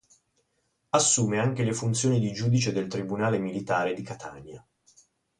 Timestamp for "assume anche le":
0.93-1.75